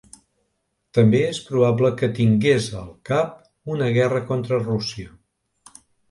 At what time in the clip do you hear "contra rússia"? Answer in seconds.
4.31-5.13